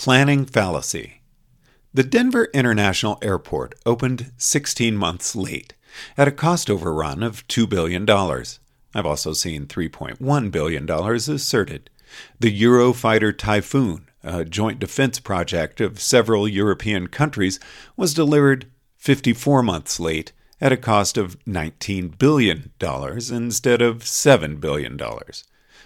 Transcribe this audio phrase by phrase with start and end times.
[0.00, 1.20] Planning Fallacy
[1.92, 5.74] The Denver International Airport opened 16 months late
[6.16, 8.08] at a cost overrun of $2 billion.
[8.08, 11.90] I've also seen $3.1 billion asserted.
[12.38, 17.60] The Eurofighter Typhoon, a joint defense project of several European countries,
[17.94, 20.32] was delivered 54 months late
[20.62, 24.98] at a cost of $19 billion instead of $7 billion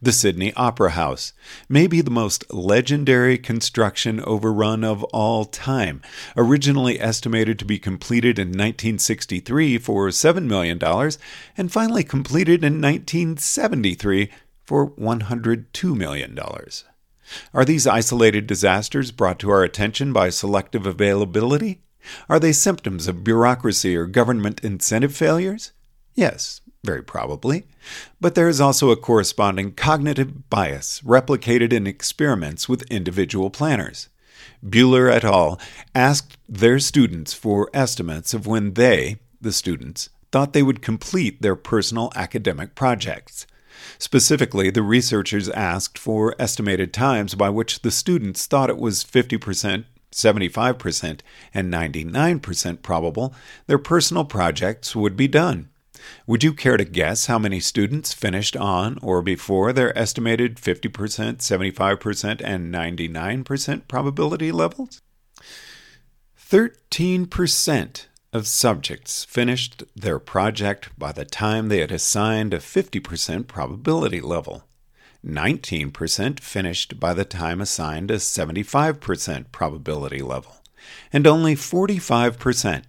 [0.00, 1.32] the Sydney Opera House,
[1.68, 6.02] may be the most legendary construction overrun of all time.
[6.36, 10.78] Originally estimated to be completed in 1963 for $7 million,
[11.56, 14.30] and finally completed in 1973
[14.64, 16.38] for $102 million.
[17.52, 21.80] Are these isolated disasters brought to our attention by selective availability?
[22.28, 25.72] Are they symptoms of bureaucracy or government incentive failures?
[26.14, 27.64] Yes, very probably.
[28.20, 34.08] But there is also a corresponding cognitive bias replicated in experiments with individual planners.
[34.64, 35.60] Buehler et al.
[35.94, 41.56] asked their students for estimates of when they, the students, thought they would complete their
[41.56, 43.46] personal academic projects.
[43.98, 49.84] Specifically, the researchers asked for estimated times by which the students thought it was 50%,
[50.12, 51.20] 75%,
[51.54, 53.34] and 99% probable
[53.66, 55.68] their personal projects would be done.
[56.26, 61.38] Would you care to guess how many students finished on or before their estimated 50%,
[61.38, 65.00] 75%, and 99% probability levels?
[66.40, 74.20] 13% of subjects finished their project by the time they had assigned a 50% probability
[74.20, 74.64] level.
[75.24, 80.56] 19% finished by the time assigned a 75% probability level.
[81.12, 82.84] And only 45%,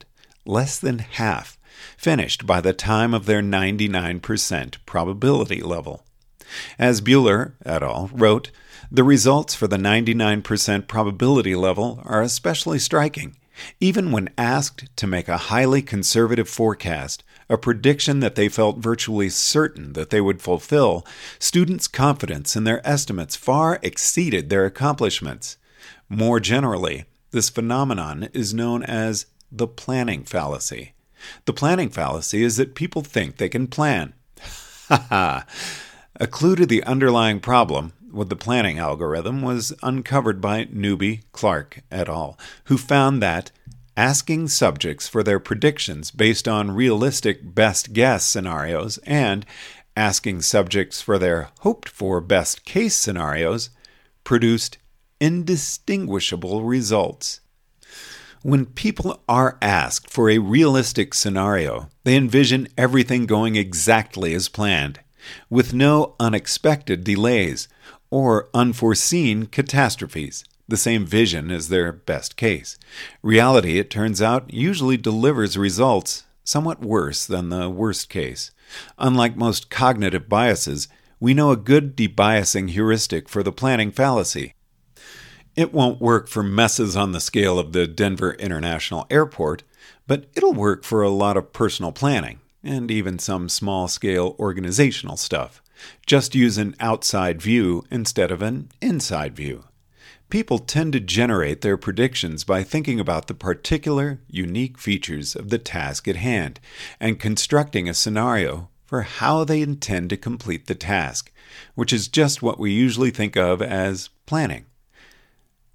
[0.46, 1.59] less than half,
[1.98, 6.04] finished by the time of their 99% probability level.
[6.78, 8.10] As Buehler et al.
[8.14, 8.52] wrote,
[8.92, 13.36] the results for the 99% probability level are especially striking.
[13.80, 19.30] Even when asked to make a highly conservative forecast, a prediction that they felt virtually
[19.30, 21.06] certain that they would fulfill,
[21.40, 25.58] students' confidence in their estimates far exceeded their accomplishments.
[26.08, 30.94] More generally, this phenomenon is known as the planning fallacy.
[31.46, 34.14] The planning fallacy is that people think they can plan.
[34.90, 35.46] Ha ha!
[36.16, 41.82] A clue to the underlying problem with the planning algorithm was uncovered by Newby, Clark,
[41.92, 43.52] et al., who found that
[43.96, 49.46] asking subjects for their predictions based on realistic best guess scenarios and
[49.96, 53.70] asking subjects for their hoped for best case scenarios
[54.24, 54.78] produced
[55.20, 57.42] indistinguishable results.
[58.42, 65.02] When people are asked for a realistic scenario, they envision everything going exactly as planned,
[65.50, 67.68] with no unexpected delays
[68.10, 70.46] or unforeseen catastrophes.
[70.70, 72.78] The same vision as their best case.
[73.22, 78.52] Reality, it turns out, usually delivers results somewhat worse than the worst case.
[78.98, 80.88] Unlike most cognitive biases,
[81.20, 84.54] we know a good debiasing heuristic for the planning fallacy.
[85.56, 89.64] It won't work for messes on the scale of the Denver International Airport,
[90.08, 95.18] but it'll work for a lot of personal planning and even some small scale organizational
[95.18, 95.62] stuff.
[96.06, 99.64] Just use an outside view instead of an inside view.
[100.30, 105.58] People tend to generate their predictions by thinking about the particular, unique features of the
[105.58, 106.60] task at hand
[107.00, 111.32] and constructing a scenario for how they intend to complete the task,
[111.74, 114.66] which is just what we usually think of as planning.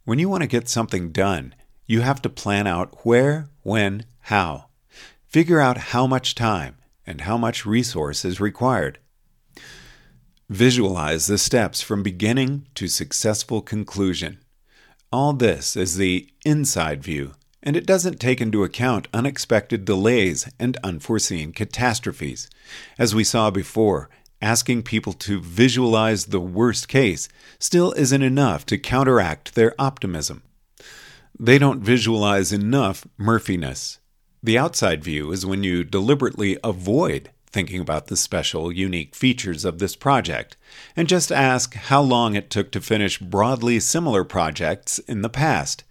[0.05, 1.55] When you want to get something done,
[1.87, 4.67] you have to plan out where, when, how.
[5.27, 6.77] Figure out how much time
[7.07, 8.99] and how much resource is required.
[10.51, 14.41] Visualize the steps from beginning to successful conclusion.
[15.11, 17.33] All this is the inside view,
[17.63, 22.51] and it doesn't take into account unexpected delays and unforeseen catastrophes.
[22.99, 24.11] As we saw before,
[24.45, 27.29] asking people to visualize the worst case
[27.59, 30.43] still isn't enough to counteract their optimism.
[31.41, 33.99] They don't visualize enough Murphyness.
[34.43, 39.79] The outside view is when you deliberately avoid thinking about the special, unique features of
[39.79, 40.57] this project,
[40.95, 45.85] and just ask how long it took to finish broadly similar projects in the past.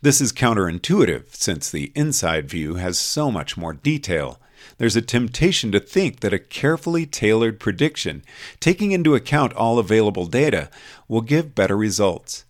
[0.00, 4.38] This is counterintuitive since the inside view has so much more detail
[4.78, 8.22] there's a temptation to think that a carefully tailored prediction,
[8.60, 10.70] taking into account all available data,
[11.08, 12.44] will give better results.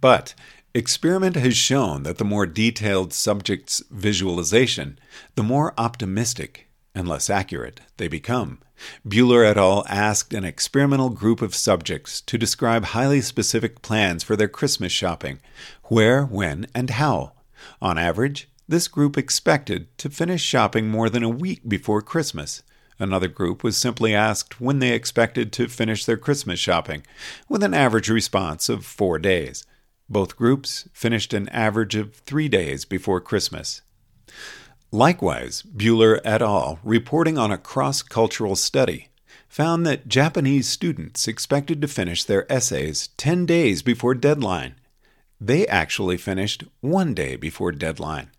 [0.00, 0.34] But
[0.74, 4.98] experiment has shown that the more detailed subject's visualization,
[5.34, 8.60] the more optimistic and less accurate they become.
[9.06, 9.84] Buehler et al.
[9.88, 15.40] asked an experimental group of subjects to describe highly specific plans for their Christmas shopping
[15.84, 17.32] where, when, and how.
[17.82, 22.62] On average, this group expected to finish shopping more than a week before Christmas.
[22.98, 27.02] Another group was simply asked when they expected to finish their Christmas shopping,
[27.48, 29.64] with an average response of four days.
[30.10, 33.82] Both groups finished an average of three days before Christmas.
[34.90, 39.08] Likewise, Buehler et al., reporting on a cross cultural study,
[39.48, 44.74] found that Japanese students expected to finish their essays 10 days before deadline.
[45.40, 48.30] They actually finished one day before deadline.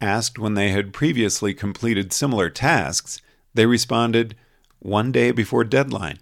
[0.00, 3.20] Asked when they had previously completed similar tasks,
[3.54, 4.34] they responded,
[4.78, 6.18] one day before deadline.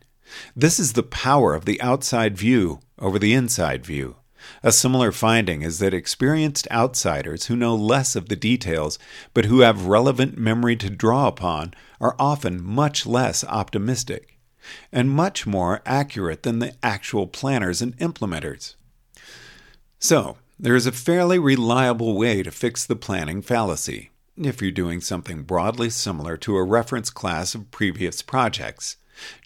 [0.57, 4.17] This is the power of the outside view over the inside view.
[4.63, 8.99] A similar finding is that experienced outsiders who know less of the details
[9.35, 14.39] but who have relevant memory to draw upon are often much less optimistic
[14.93, 18.75] and much more accurate than the actual planners and implementers.
[19.99, 25.01] So, there is a fairly reliable way to fix the planning fallacy if you're doing
[25.01, 28.97] something broadly similar to a reference class of previous projects.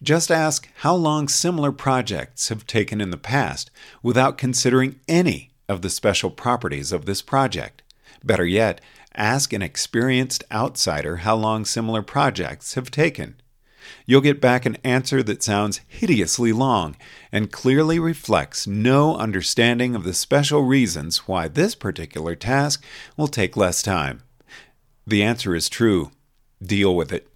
[0.03, 3.71] Just ask how long similar projects have taken in the past
[4.03, 7.83] without considering any of the special properties of this project.
[8.25, 8.81] Better yet,
[9.15, 13.37] ask an experienced outsider how long similar projects have taken.
[14.07, 16.97] You'll get back an answer that sounds hideously long
[17.31, 22.85] and clearly reflects no understanding of the special reasons why this particular task
[23.17, 24.23] will take less time.
[25.07, 26.11] The answer is true.
[26.63, 27.32] Deal with it.